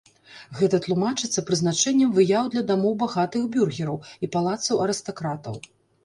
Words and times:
Гэта 0.59 0.77
тлумачыцца 0.83 1.41
прызначэннем 1.49 2.09
выяў 2.17 2.47
для 2.53 2.63
дамоў 2.71 2.95
багатых 3.03 3.43
бюргераў 3.57 3.97
і 4.25 4.29
палацаў 4.37 4.81
арыстакратаў. 4.87 5.55